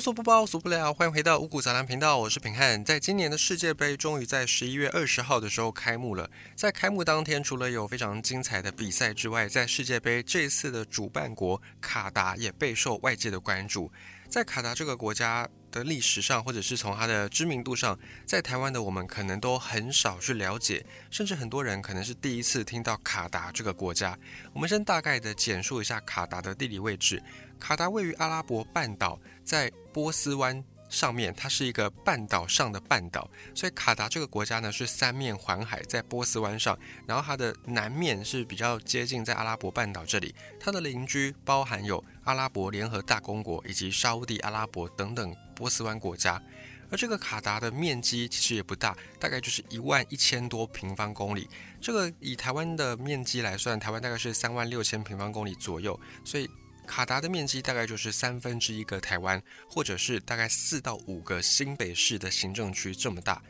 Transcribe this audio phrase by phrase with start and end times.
[0.00, 0.94] 无所不包，无所不了。
[0.94, 2.82] 欢迎回到五谷杂粮频道，我是平汉。
[2.82, 6.30] 在今年的世界杯终于在十一月二十号的时候开幕了。
[6.56, 13.92] 在开幕当天，除了有非常精彩的比赛之外，在世界杯这次的主办国卡达也备受外界的关注。
[14.30, 24.18] 在卡达这个国家的历史上，或者是从它的知名度上，在台湾的我们可能都很少去了解，甚至很多人可能是第一次听到卡达这个国家。
[24.54, 27.22] 我们先大概的简述一下卡达的地理位置。
[27.60, 30.64] 卡达位于阿拉伯半岛，在波斯湾。
[30.90, 36.76] 上面它是一个半岛上的半岛，所以卡达这个国家呢是三面环海，在波斯湾上，
[37.06, 46.42] 然后它的南面是比较接近在阿拉伯半岛这里，它的邻居包含有阿拉伯联合大公国以及沙地阿拉伯等等波斯湾国家，
[46.90, 51.48] 而这个卡达的面积其实也不大，大概就是一万一千多平方公里，
[51.80, 56.50] 这个以台湾的面积来算，台湾大概是三万六千平方公里左右，所以。
[56.90, 63.40] 卡达的面积大概就是三分之一个台湾，或者是大概四到五个新北市的行政区这么大。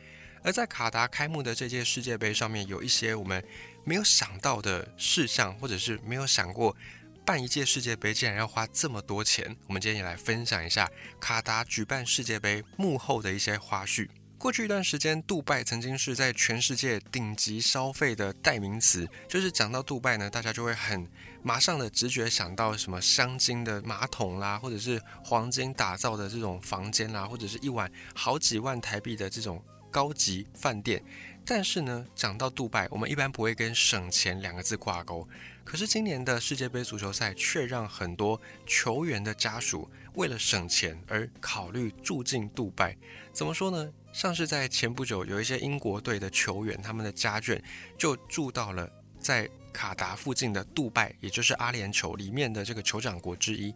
[0.42, 3.42] 而在卡达开幕的这届世界杯上面，有一些我们
[3.82, 6.76] 没有想到的事项，或者是没有想过
[7.24, 9.56] 办一届世界杯竟然要花这么多钱。
[9.66, 10.86] 我们今天也来分享一下
[11.18, 14.06] 卡达举办世界杯幕后的一些花絮。
[14.40, 19.06] 过去一段时间，杜拜曾经是在全世界顶级消费的代名词。
[19.28, 21.06] 就是讲到杜拜呢，大家就会很
[21.42, 31.04] 马上的直觉想到什么镶金的马桶啦，或者是黄金打造的这种房间啦，或者是一晚好几万台币的这种高级饭店。
[31.44, 35.28] 但是呢，讲到杜拜，我们一般不会跟省钱两个字挂钩。
[35.64, 42.96] 可是今年的世界杯足球赛却让很多球员的家属为了省钱而考虑住进杜拜。
[43.34, 43.92] 怎么说呢？
[44.12, 47.60] 像是在前不久，有一些英国队的球员，他们的家眷
[47.96, 53.74] 就住到了在卡达附近的杜拜，也就是阿联酋里面的这个酋长国之一。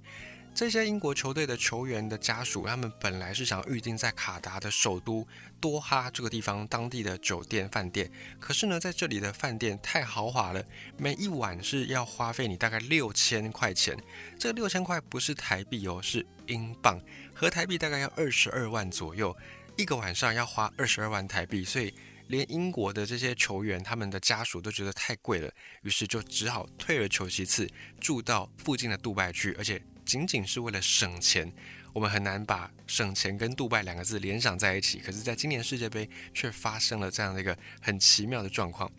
[0.54, 5.26] 这些英国球队的球员的家属，他们本来是想预定在卡达的首都
[5.60, 10.64] 多哈这个地方当地的酒店饭店，可是呢，在这里的饭店太豪华了，
[10.96, 13.98] 每一晚是要花费你大概六千块钱。
[14.38, 17.00] 这六千块不是台币哦，是英镑，
[17.34, 19.36] 合台币大概要二十二万左右。
[19.76, 21.92] 一个晚上要花二十二万台币，所以
[22.28, 25.52] 连英国的这些球员他们的家属都觉得太贵了，
[25.82, 27.68] 于是就只好退而求其次，
[28.00, 31.52] 住到附近的杜拜去，而且仅仅是为了省钱。
[31.92, 38.90] 我们很难把省钱跟杜拜两个字联想在一起，可是，在今年世界杯却发生了这样的一个很奇妙的状况。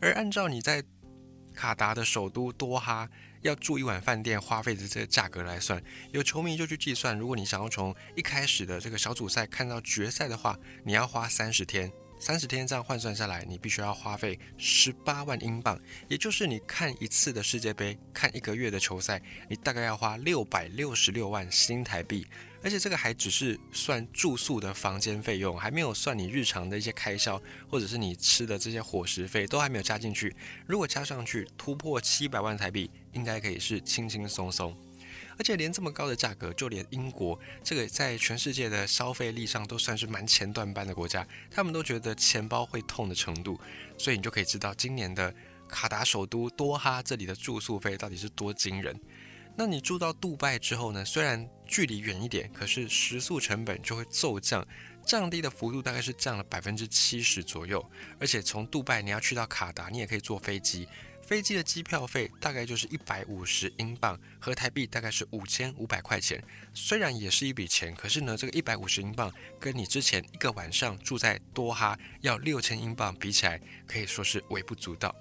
[0.00, 0.82] 而按照你在
[1.58, 3.08] 卡达的首都多哈。
[3.42, 5.82] 要住一晚饭店花费的这个价格来算，
[6.12, 22.26] 有球迷就去计算，如果你想要从一开始的这个小组赛看到决赛的话，你要花三十天，三十天这样换算下来，你必须要花费十八万英镑，也就是你看一次的世界杯，看一个月的球赛，你大概要花六百六十六万新台币。
[22.60, 27.40] 而且这个还只是算住宿的房间费用，还没有算你日常的一些开销，
[27.70, 30.34] 或者是你吃的这些伙食费都还没有加进去。
[30.66, 34.76] 如果加上去突破七百万台币，应该可以是轻轻松松。
[35.38, 43.58] 而且连这么高的价格，就连英国这个在全世界的消费力上都算是蛮前段班的国家，他们都觉得钱包会痛的程度。
[43.96, 45.32] 所以你就可以知道今年的
[45.68, 49.00] 卡达首都多哈这里的住宿费到底是多惊人。
[49.56, 51.04] 那你住到杜拜之后呢？
[51.04, 54.64] 虽然距离远一点，可是食宿成本就会骤降，
[55.04, 57.84] 降低的幅度大概是降了百分之七十左右。
[58.20, 60.86] 而且从杜拜你要去到卡达，你也可以坐飞机，
[61.28, 66.42] 飞机的机票费大概就是一百五十英镑，合台币大概是五千五百块钱。
[66.72, 69.30] 虽然也是一笔钱，可是呢，这个一百五十英镑
[69.60, 75.14] 跟你之前一个晚上住在多哈要六千英镑比起来，可以说是微不足道。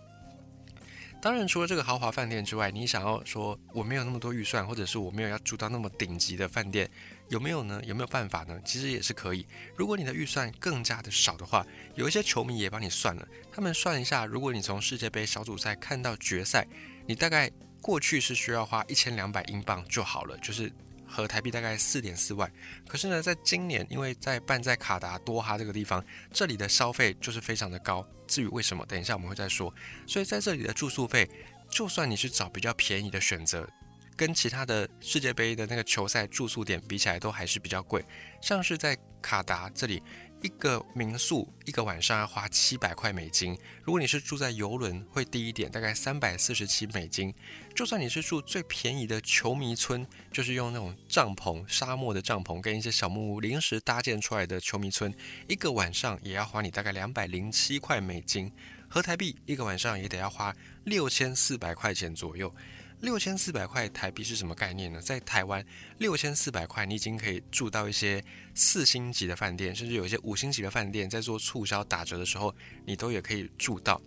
[1.20, 6.90] 当然，除了这个豪华饭店之外，你想要说我没有那么多预算，或者是我没有要住到那么顶级的饭店，
[7.28, 7.82] 有没有呢？
[7.84, 8.58] 有没有办法呢？
[8.64, 9.46] 其实也是可以。
[9.76, 16.66] 如果你的预算更加的少的话，有一些球迷也帮你算了，他们算一下，如果你从世界杯小组赛看到决赛，
[17.08, 17.52] 你大概
[17.82, 20.72] 过去是需要花一千两百英镑就好了，就是。
[21.08, 22.52] 和台币大概四点四万，
[22.88, 28.06] 可是呢，在今年，因为在办在卡达多哈这个地方，这里的消费就是非常的高。
[28.28, 29.74] 至于为什么，等一下我们会再说。
[30.06, 31.30] 所以在这里的住宿费，
[31.70, 33.68] 就算你是找比较便宜的选择，
[34.16, 38.04] 跟其他的世界杯的那个球赛住宿点比起来，都还是比较贵。
[38.42, 40.04] 像是在卡达这里。
[40.42, 47.34] 一个民宿一个晚上要花七百块美金，如果你是住在游轮会低一点，大概三百四十七美金。
[47.74, 55.14] 就算你是住最便宜的球迷村，就是用那种帐篷、沙漠的帐篷跟一些小木屋临时搭建出来的球迷村，
[55.48, 58.52] 一个晚上也要花你大概两百零七块美金，
[58.88, 62.54] 合台币一个晚上也得要花六千四百块钱左右。
[63.02, 65.00] 六千四百块台币是什么概念呢？
[65.00, 65.64] 在台湾，
[66.00, 68.24] 六千四百块你已经可以住到一些
[68.56, 72.54] 四星级的饭店，甚至有一些五星级的饭店，在做促销打折的时候，
[72.86, 74.02] 你都也可以住到。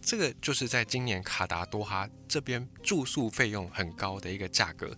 [0.00, 4.96] 这个就是在今年卡达多哈这边住宿费用很高的一个价格，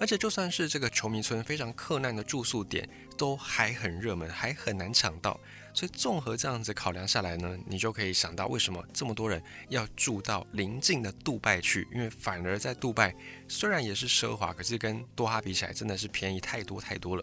[0.00, 5.38] 而且就算是这个球迷村非常困难的住宿点，都还很热门，还很难抢到。
[5.76, 13.14] 所以综合这样子考量下来呢，你就可以想到为什么这么多人要住到邻近的杜拜去，因为反而在杜拜
[13.46, 17.22] 虽然也是奢华，可是跟多哈比起来真的是便宜太多太多了。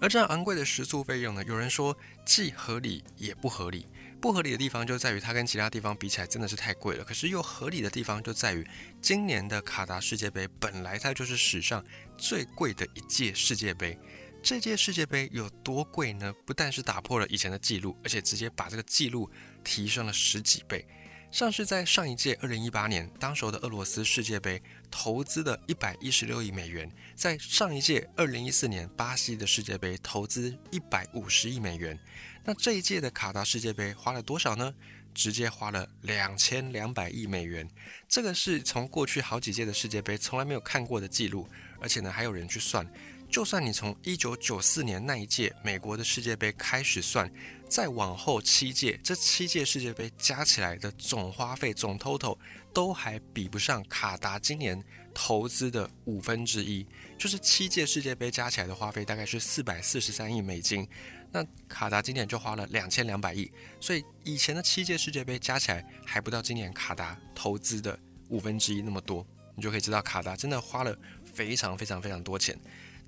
[0.00, 1.94] 而这样昂贵的食宿费用呢，有人说
[2.24, 3.86] 既合理也不合理。
[4.22, 8.66] 不合理的地方就在于它跟其他地方比起来真的是太贵了，可是又合理的地方就在于
[9.02, 11.84] 今年的卡达世界杯本来它就是史上
[12.16, 13.98] 最贵的一届世界杯。
[14.42, 16.34] 这届世界杯有多贵呢？
[16.44, 19.30] 不但是打破了以前的记录，而且直接把这个记录
[19.62, 20.84] 提升了十几倍。
[21.30, 24.60] 像是在上一届二零一八年，当时的俄罗斯世界杯
[24.90, 31.96] 投资的一百一十六亿美元，在上一届二零一四年巴西的世界杯投资一百五十亿美元。
[32.44, 34.74] 那这一届的卡达世界杯花了多少呢？
[35.14, 37.68] 直接花了两千两百亿美元。
[38.08, 41.46] 这个是从过去好几届的世界杯从来没有看过的记录，
[41.80, 42.86] 而且呢，还有人去算。
[43.32, 47.32] 就算你从一九九四年那一届美国的世界杯开始算，
[47.66, 52.36] 再往后七届，这七届世界杯加起来的总花费总 total
[52.74, 54.84] 都还比不上卡达今年
[55.14, 56.86] 投资的五分之一。
[57.18, 60.86] 就是七届世界杯加起来的花费大概是四百四十三亿美金，
[61.30, 63.50] 那卡达今年就花了两千两百亿，
[63.80, 69.26] 所以以前的七届世界杯加起来还不到今年卡达投资的五分之一那么多，
[69.56, 70.94] 你就可以知道卡达真的花了
[71.24, 72.54] 非常非常非常多钱。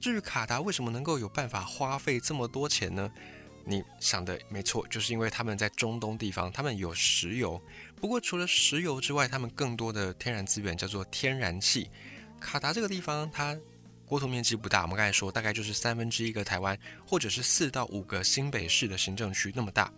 [0.04, 3.10] 至于卡达为什么能够有办法花费这么多钱呢？
[3.64, 7.58] 你想的没错，就是因为他们在中东地方，他们有石油。
[7.98, 11.88] 不过除了石油之外，他们更多的天然资源叫做天然气。
[12.38, 13.58] 卡达这个地方，它
[14.04, 19.90] 国土面积不大，我们刚才说大概就是三分之一个台湾，或者是四到五个新北市的行政区那么大。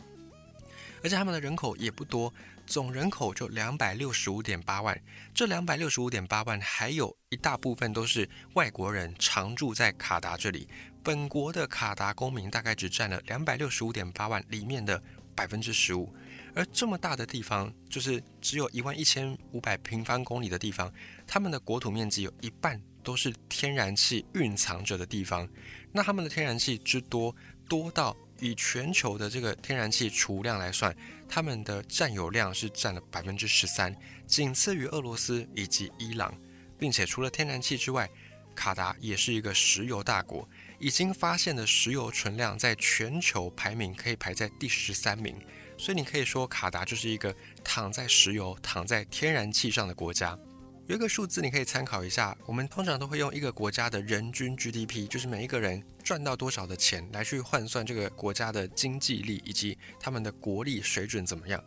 [1.02, 2.32] 而且他们的人口也不多。
[2.66, 5.00] 总人口就两百六十五点八万，
[5.32, 10.68] 这两百六十五点八万还有一大部分都是外国人常住在卡达这里，
[11.02, 15.00] 本国的卡达公民大概只占了两百六十五点八万里面的
[15.34, 16.12] 百分之十五，
[16.54, 20.92] 而这么大的地方，就是只有一万一千五百平方公里的地方，
[21.26, 25.48] 他们的国土面积有一半都是天然气蕴藏着的地方，
[25.92, 27.34] 那他们的天然气之多，
[27.68, 28.16] 多到。
[28.40, 30.94] 以全球的这个天然气储量来算，
[31.28, 33.94] 他们的占有量是占了百分之十三，
[34.26, 36.32] 仅次于俄罗斯以及伊朗，
[36.78, 38.08] 并且除了天然气之外，
[38.54, 40.48] 卡达也是一个石油大国，
[40.78, 45.36] 已经发现的石油存量在全球排名可以排在第十三名，
[45.76, 50.38] 所以你可以说卡达就是一个躺在石油、躺在天然气上的国家。
[50.88, 61.62] 有一个数字你可以参考一下，我们通常都会用一个国家的人均 GDP，就是每一个人赚到多少的钱来去换算这个国家的经济力以及他们的国力水准怎么样。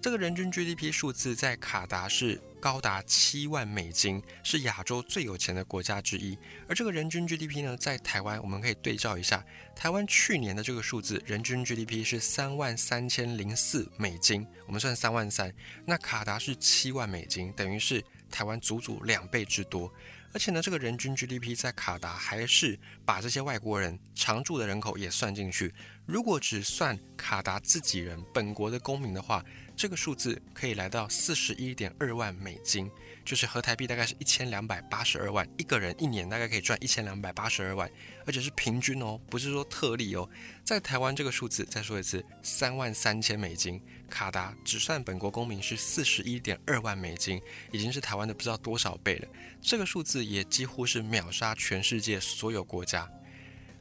[0.00, 6.38] 这个人均 GDP 数字在卡达是高达七万美金，是亚洲最有钱的国家之一。
[6.66, 9.44] 而这个人均 GDP 呢，在台湾我们可以对照一下，
[9.74, 15.52] 台湾去年的这个数字人均 GDP 是三万三千零四美金，我们算三万三，
[15.84, 18.02] 那卡达是七万美金，等于是。
[18.30, 19.92] 台湾足足两倍之多，
[20.32, 25.74] 而且呢，这个人均 GDP 在卡达还是把这些外国人常住的人口也算进去。
[26.04, 29.44] 如果只算卡达自己人本国的公民的话，
[29.76, 32.90] 这个数字可以来到四十一点二万美金。
[33.24, 37.90] 就是合台币大概是一千两百八十二万，一个人一年大概可以赚一千两百八十二万，
[38.24, 40.28] 而且是平均哦，不是说特例哦。
[40.62, 47.40] 在台湾这个数字，再说一次，三万三千美金，卡达只算本国公民是四十一点二万美金，
[47.72, 49.28] 已经是台湾的不知道多少倍了。
[49.60, 53.10] 这个数字也几乎是秒杀全世界所有国家。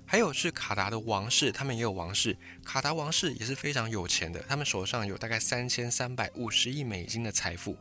[0.07, 7.75] 还有是卡达的王室，他们也有王室，卡达王室也是非常有钱的，他们手上有大概三千三百五十亿美金的财富。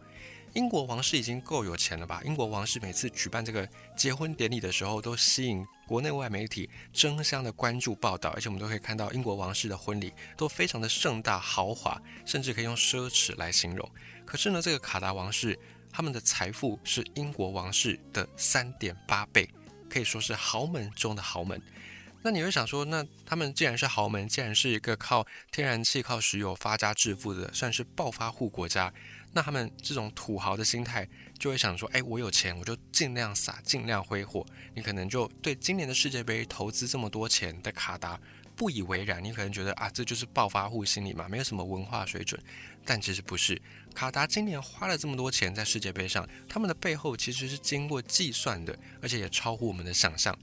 [0.55, 2.23] 英国王室已经够有钱了吧？
[2.25, 13.91] 英国王室每次举办这个结婚典礼的时候，都吸引国内外媒体争相的关注报道，而且我们都可以看到英国王室的婚礼都非常的盛大豪华，甚至可以用奢侈来形容。
[14.25, 15.59] 可是呢，这个卡达王室
[15.91, 19.49] 他们的财富是英国王室的三点八倍，
[19.91, 21.61] 可以说是豪门中的豪门。
[22.23, 28.91] 那你会想说，那他们既然是豪门，既然是一个靠天然气、靠石油发家致富的，算是暴发户国家。
[29.35, 31.07] 那他们这种土豪的心态，
[31.39, 34.47] 就会想说：哎，我有钱，我就尽量撒，尽量挥霍。
[34.75, 38.19] 你可能就对今年的世界杯投资这么多钱的卡达
[38.55, 42.41] 不以为然，你可能觉得啊，这就是暴发户心理嘛，没有什么文化水准。
[42.85, 43.61] 但其实不是，
[43.95, 50.39] 卡达今年花了这么多钱在世界杯上，他们的背后其实是经过计算的，而且也超乎我们的想象。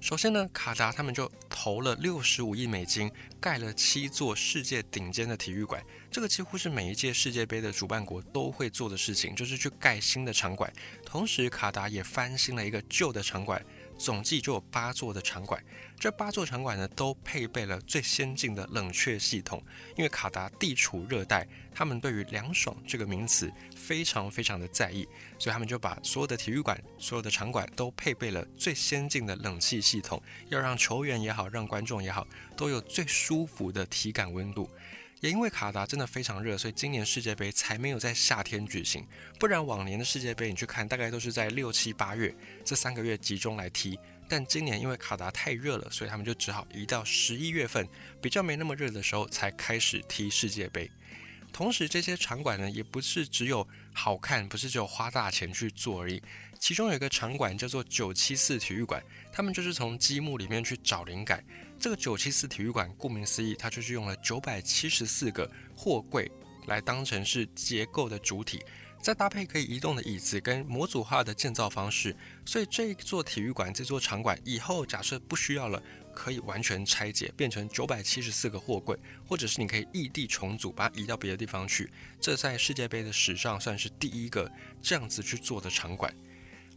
[0.00, 5.84] 首先呢，卡达他们就投了六十五亿美金，盖了七座世界顶尖的体育馆。
[6.10, 10.72] 这个几乎是每一届世界杯的主办国都会做的事情，就是去盖新的场馆。
[11.04, 13.62] 同时，卡达也翻新了一个旧的场馆。
[14.00, 15.62] 总计就有八座的场馆，
[15.98, 19.62] 这八座场馆呢都配备了最先进的冷却系统。
[19.94, 25.06] 因为卡达地处热带，他们对于凉爽这个名词非常非常的在意，
[25.38, 32.26] 所以他们就把所有的体育馆、所有的场馆都配备了最先进的冷气系统，要让球员也好，让观众也好，
[32.56, 34.66] 都有最舒服的体感温度。
[35.20, 39.06] 也因为卡达真的非常热，所以今年世界杯才没有在夏天举行。
[39.38, 42.34] 不然往年的世界杯你去看，大概都是在六七八月
[42.64, 43.98] 这三个月集中来踢。
[44.28, 47.86] 但今年因为卡达太热了，所以他们就只好移到十一月份
[48.22, 50.90] 比较没那么热的时候才开始踢世界杯。
[51.52, 56.22] 同时，这些场馆呢也不是只有好看，不是只有花大钱去做而已。
[56.60, 61.44] 其中有一个场馆叫做九七四体育馆，他们就是从积木里面去找灵感。
[61.80, 66.30] 这个九七四体育馆，顾名思义，它就是用了九百七十四个货柜
[66.66, 68.62] 来当成是结构的主体，
[69.02, 75.82] 再搭配可以移动的椅子跟模组化的建造方式，所以这一座体育馆、这座场馆以后假设不需要了，
[76.14, 78.94] 可以完全拆解变成九百七十四个货柜，
[79.26, 81.90] 或者是你可以异地重组，把它移到别的地方去。
[82.20, 86.14] 这在世界杯的史上算是第一个这样子去做的场馆。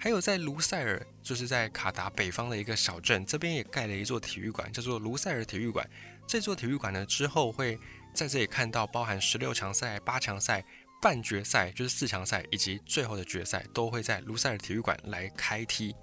[0.04, 5.90] 还有在卢塞尔，就是在卡达北方的一个小镇，这边也盖了一座体育馆，叫做卢塞尔体育馆。
[6.28, 7.80] 这座体育馆呢，之后会
[8.14, 10.62] 在这里看到包含十六强赛、八强赛、
[11.02, 15.96] 半决赛，就是四强赛以及最后的决赛，都会在卢塞尔体育馆来开踢。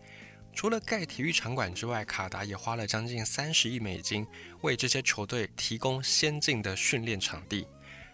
[0.54, 4.26] 除了盖体育场馆之外，卡达也花了将近三十亿美金，
[4.62, 7.66] 为这些球队提供先进的训练场地。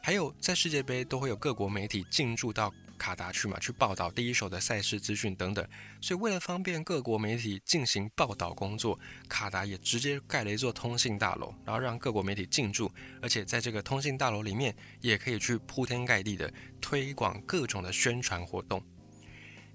[0.03, 2.75] 还有在世界杯都会有各国媒体进驻到。
[2.97, 5.67] 卡达去嘛，去报道第一手的赛事资讯等等，
[6.01, 8.99] 所以为了方便各国媒体进行报道工作，
[9.29, 12.91] 卡达也直接盖了一座通信大楼，然后让各国媒体进驻，
[13.23, 18.83] 而且在这个通信大楼里面也可以去铺天盖地的推广各种的宣传活动。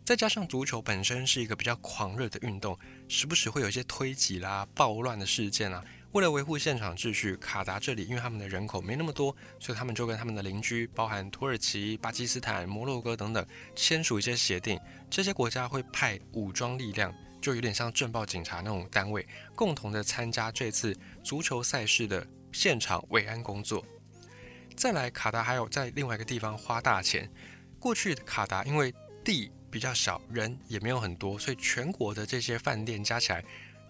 [0.03, 5.83] 再加上足球本身是一个比较狂热的运动，时不时会有一些推挤啦、暴乱的事件啊。
[6.13, 13.46] 为了维护现场秩序，卡达这里因为他们的人口没那么多，所以他们就跟他们的邻居，包含土耳其、巴基斯坦、摩洛哥等等，
[13.77, 14.77] 签署一些协定。
[15.10, 19.25] 这些国家会派武装力量，就有点像政报警察那种单位，
[19.56, 23.82] 共同的参加这次足球赛事的现场维安工作。
[24.75, 27.32] 再来，卡达还有在另外一个地方花大钱。
[27.80, 33.41] 过去卡达因为地比较小，人也没有很多，所以全国的这些饭店加起来。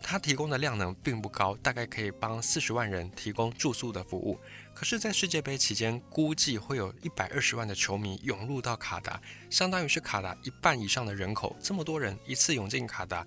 [0.02, 4.40] 它提供的量能并不高，大概可以帮四十万人提供住宿的服务。
[4.74, 11.56] 可是，在世界杯期间，估计会有一百二十万的球迷涌入到卡达，相当于是卡达一半以上的人口。
[11.62, 13.26] 这么多人一次涌进卡达，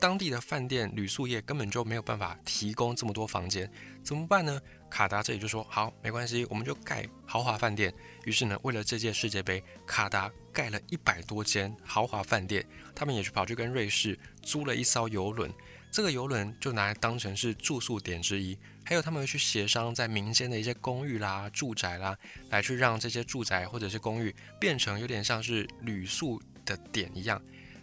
[0.00, 3.70] 当地的饭店、旅宿业根本就没有办法提供这么多房间，
[4.02, 4.60] 怎么办呢？
[4.90, 7.92] 卡达这里就说：“好，没关系，我们就盖豪华饭店。”
[8.24, 12.64] 于是呢，为了这届世界杯，卡达盖了一百多间豪华饭店，
[12.94, 15.52] 他们也去跑去跟瑞士租了一艘游轮。
[15.94, 22.18] 这个游轮就拿来当成是住宿点之一，还有他们会去协商在民间的一些公寓啦、住宅啦，
[22.50, 27.40] 来去让这些住宅或者是公寓变成有点像是旅宿的点一样。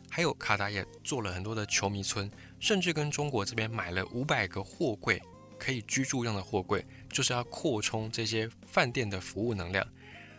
[0.09, 5.21] 还有卡达也做了很多的球迷村，甚至跟中国这边买了五百个货柜，
[5.57, 9.87] 可以居住用的货柜，就是要扩充这些饭店的服务能量。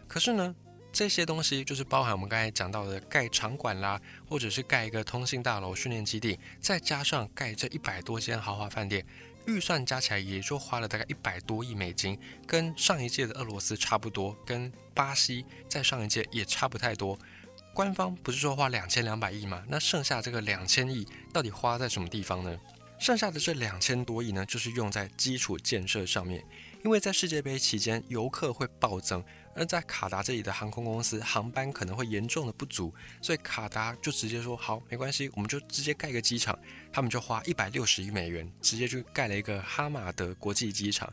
[0.06, 0.54] 可是呢？
[0.92, 9.02] 这些东西就是包含我们刚才讲到的盖场馆啦，或者是盖一个通信大楼、训练基地，再加上盖这一百多间豪华饭店，
[9.46, 17.18] 预算加起来也就花了大概一百多亿美金，跟上一届的俄罗斯差不多，跟巴西在上一届也差不太多。
[17.72, 19.64] 官方不是说花两千两百亿吗？
[19.68, 22.60] 那剩下这个两千亿到底花在什么地方呢？
[23.00, 26.44] 剩下的这两千多亿呢，就是用在基础建设上面，
[26.84, 29.24] 因为在世界杯期间游客会暴增。
[29.54, 36.58] 而在卡达这里的航空公司航班可能会严重的不足，所以卡达就直接说好，没关系，我们就直接盖一个机场。
[36.92, 41.12] 他们就花一百六十亿美元，直接去盖了一个哈马德国际机场。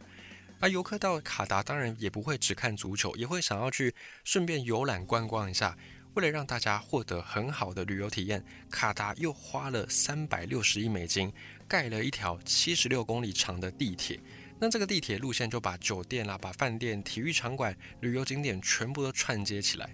[0.61, 3.93] 而游客到卡达当然也不会只看足球，也会想要去
[4.23, 5.77] 顺便游览观光一下。
[6.15, 11.31] 为了让大家获得很好的旅游体验，卡达又花了三百六十亿美金，
[11.67, 14.19] 盖了一条七十六公里长的地铁。
[14.59, 19.89] 那这个地铁路线就把酒店啦、把饭店、体育场馆、旅游景点全部都串接起来。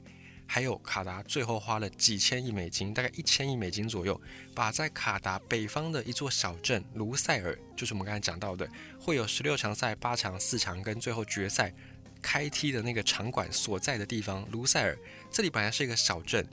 [0.48, 4.20] 还有卡达最后花了几千亿美金，大概一千亿美金左右，
[4.54, 8.68] 把在卡达北方的一座小镇卢塞尔，就是我们刚才讲到的，
[9.00, 11.74] 会有十六强赛、八强、四强跟最后决赛
[12.22, 14.96] 开踢的那个场馆所在的地方，卢塞尔
[15.32, 16.48] 这里本来是一个小镇，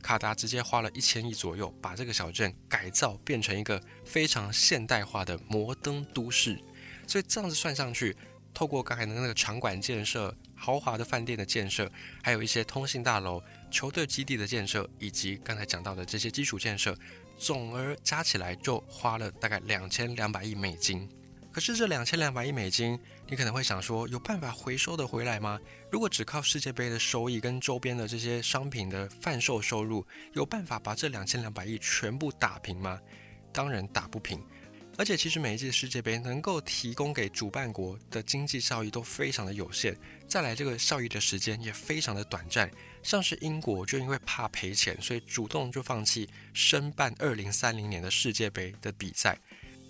[0.00, 6.56] 卡达直接花了一千亿左右，把这个小镇改造变成一个非常现代化的摩登都市，
[7.06, 8.16] 所以这样子算上去。
[8.54, 11.90] 透过刚才的那个场馆建设、豪华的饭店的建设，
[12.22, 16.94] 还有一些通信大楼、球队基地的建设，以及刚才讲到的这些基础建设，
[17.38, 21.08] 总而加起来就花了大概两千两百亿美金。
[21.50, 25.58] 可是这两千两百亿美金，你可能会想说，有办法回收的回来吗？
[25.90, 33.00] 如果只靠世界杯的收益跟周边的这些商品的贩售收入，有办法把这两千两百亿全部打平吗？
[33.50, 34.44] 当然打不平。
[34.98, 39.96] 而且，其实每一届世界杯能够提供给主办国的经济效益都非常的有限，
[40.28, 42.70] 再来这个效益的时间也非常的短暂。
[43.02, 49.36] 像是英国就因为怕赔钱，所以主动就放弃申办二零三零年的世界杯的比赛。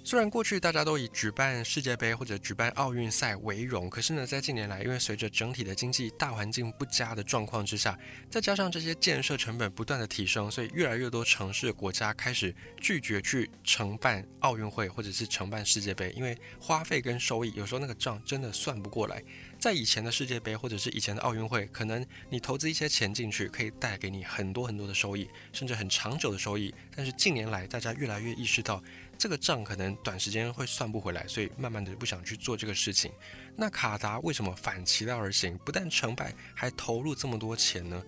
[0.04, 7.96] 虽然过去大家都以举办世界杯或者举办奥运赛为荣，可是呢，在近年来，因为随着整体的经济大环境不佳的状况之下，
[8.28, 19.22] 再加上这些建设成本不断的提升，所以越来越多城市国家开始拒绝去承办奥运会或者是承办世界杯，因为花费跟收益有时候那个账真的算不过来。
[19.60, 26.74] 在以前的世界杯或者是以前的奥运会，可能你投资一些钱进去，可以带给你很多很多的收益，甚至很长久的收益。
[26.96, 28.82] 但是近年来，大家越来越意识到。
[29.22, 33.12] 这个账可能短时间会算不回来，所以慢慢的不想去做这个事情。
[33.56, 38.02] 那卡达为什么反其道而行，不但成败，还投入这么多钱呢？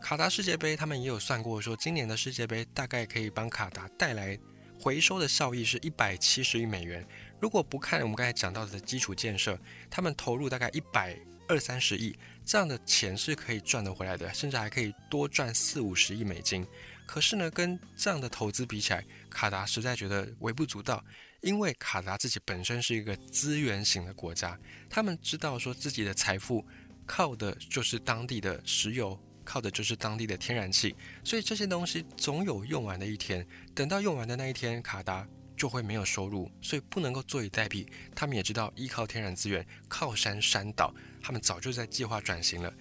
[0.00, 4.38] 卡达世界杯他们也有算过，说今年的世界杯大概可以帮卡达带来
[4.78, 7.04] 回收的效益是一百七十亿美元。
[7.40, 9.58] 如果不看我们刚才讲到的基础建设，
[9.90, 16.64] 他们投入大概一百二三十亿，这样的钱是可以赚得回来的，甚至还可以多赚四五十亿美金。
[17.04, 21.04] 可是呢，跟这样的投资比起来，卡达实在觉得微不足道，
[21.40, 24.58] 因为卡达自己本身是一个资源型的国家，
[24.88, 26.64] 他们知道说自己的财富
[27.06, 33.46] 靠的就是当地的石油，靠的就是当地的天然气，所以这些东西总有用完的一天。
[33.74, 37.86] 等到用完的那一天，卡达就会没有收入，所以不能够坐以待毙。
[38.14, 42.72] 他们也知道依靠天然资源靠山山倒，他们早就在计划转型了。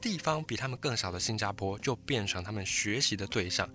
[0.00, 3.68] 地方比他们更小的新加坡就变成他们学习的对象。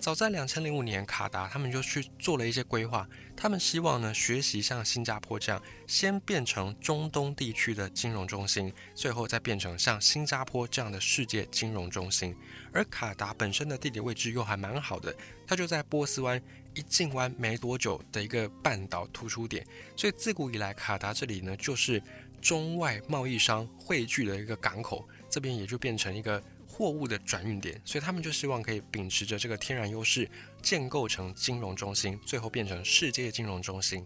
[0.00, 12.34] 早在两千零五年，卡达他们就去做了一些规划，他们希望呢学习像新加坡这样，先变成中东地区的金融中心，最后再变成像新加坡这样的世界金融中心。
[12.72, 15.14] 而卡达本身的地理位置又还蛮好的，
[15.46, 16.40] 它就在波斯湾
[16.74, 19.62] 一进湾没多久的一个半岛突出点，
[19.94, 22.02] 所以自古以来，卡达这里呢就是
[22.40, 25.06] 中外贸易商汇聚的一个港口。
[25.28, 26.42] 这边也就变成一个
[26.80, 30.26] 货物的转运点，所以他们就希望可以秉持着这个天然优势，
[30.62, 34.02] 建构成金融中心，最后变成世界金融中心。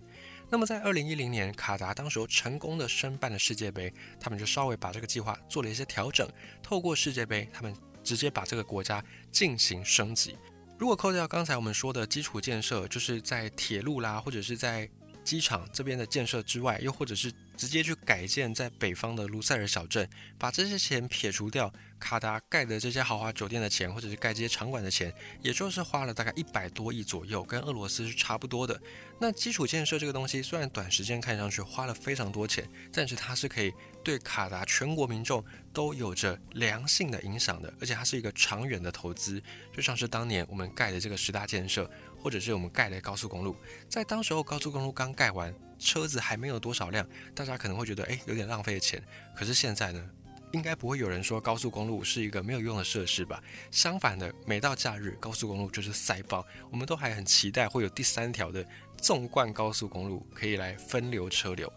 [0.50, 6.28] 那么在二零一零年，卡达当时成功的申办了世界杯，他们就稍微把这个计划做了一些调整，
[6.64, 10.37] 透过世界杯，他们直接把这个国家进行升级。
[10.76, 14.90] 如果扣掉刚才我们说的基础建设，就是在铁路啦，或者是在
[15.22, 25.12] 机场这边的建设之外，又或者是直接去改建在北方的卢塞尔小镇，把这些钱撇除掉，卡达盖的这些豪华酒店的钱，或者是盖这些场馆的钱，
[25.43, 28.81] 也就是花了大概一百多亿左右，跟俄罗斯是差不多的。
[29.19, 41.88] 那基础建设这个东西，虽然短时间看上去花了非常多钱，但是它是可以对卡达全国民众都有着良性的影响的，而且它是一个长远的投资，就像是当年我们盖的这个十大建设。
[42.24, 43.54] 或者是我们盖的高速公路，
[43.87, 49.02] 在当时候高速公路刚盖完，车子还没有多少辆，大家可能会觉得诶有点浪费钱。
[49.37, 50.10] 可是现在呢，
[50.52, 53.44] 应该不会有人说高速公路是一个没有用的设施吧？
[53.70, 61.70] 相反的，每到假日，高速公路就是塞爆，我们都还很期待会有第三条的纵贯高速公路可以来分流车流。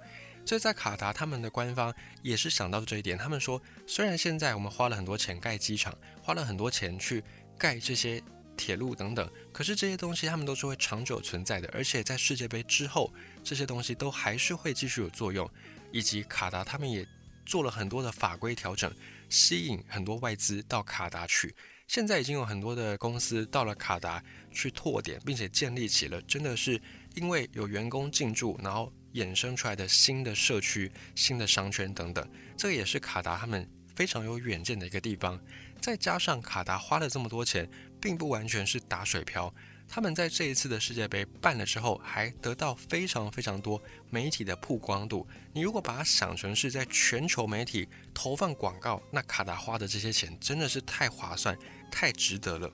[0.45, 7.21] 所以在卡达，他们的官方也是想到这一点，他们说，虽然现在我们花了很多钱盖机场，花了很多钱去
[7.57, 8.23] 盖这些。
[8.58, 15.50] 铁路等等，可是这些东西他们都是会长久存在的，而且在世界杯之后，这些东西都还是会继续有作用。
[15.89, 17.08] 以及卡达他们也
[17.46, 18.93] 做了很多的法规调整，
[19.30, 21.56] 吸引很多外资到卡达去。
[21.88, 26.80] 现在已经有很多的公司到了卡达去拓点，并且建立起了真的是
[27.15, 32.30] 因为有员工进驻，然后衍生出来的新的社区、新的商圈等等。
[32.58, 33.65] 这个也是卡达他们
[33.96, 35.39] 非常有远见的一个地方。
[35.80, 37.70] 再加上卡达花了这么多钱。
[38.08, 39.54] 并不完全是打水漂，
[39.86, 45.28] 他们在这一次的世界杯办了之后，还得到非常非常多媒体的曝光度。
[45.52, 51.58] 你如果把它想成是在全球媒体投放广告，那卡达花的这些钱真的是太划算、
[51.91, 52.72] 太值得了。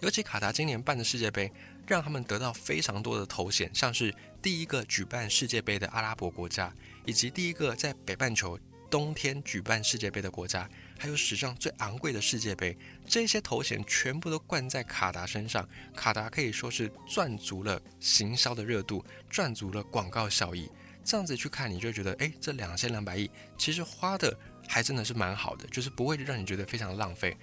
[0.00, 1.52] 尤其卡达今年办的世界杯，
[1.86, 6.74] 让他们得到非常多的头衔，像是第一个举办世界杯的阿拉伯国家，
[7.04, 8.58] 以及第一个在北半球
[8.90, 10.66] 冬天举办世界杯的国家。
[10.98, 15.68] 还有史上最昂贵的世界杯，这些头衔全部都冠在卡达身上。
[15.94, 20.70] 卡达可以说是赚足了行销的热度，赚足了广告效益。
[21.04, 27.36] 这样子去看，你就觉得，哎，这两千两百亿其实花的还真的是蛮好的，就是不会让你觉得非常浪费。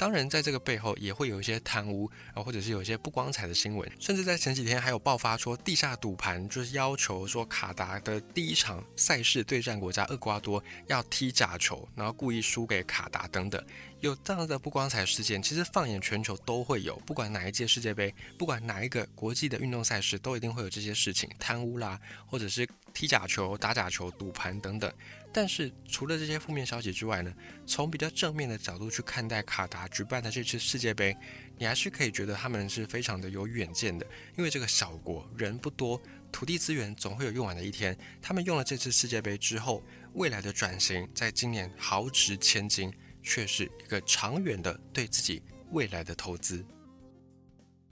[0.00, 13.62] 当然，在这个背后也会有一些贪污啊，或者是有一些不光彩的新闻，甚至在前几天还有爆发说地下赌盘，就是要求说卡达的第一场赛事对战国家厄瓜多要踢假球，然后故意输给卡达等等，
[14.00, 24.90] 有这样的不光彩事件，其实放眼全球都会有，不管哪一届世界杯，不管哪一个国际的运动赛事，都一定会有这些事情，贪污啦，或者是踢假球、打假球、赌盘等等。
[25.32, 27.32] 但是除了这些负面消息之外呢，
[27.66, 31.14] 从比较正面的角度去看待卡达举办的这次世界杯，
[31.58, 34.06] 你还是可以觉得他们是非常的有远见的。
[34.36, 36.00] 因为这个小国人不多，
[36.32, 37.96] 土地资源总会有用完的一天。
[38.22, 39.84] 他们用了这次世界杯之后，
[40.14, 46.64] 未来的转型在今年豪值千金，却是一个长远的对自己未来的投资。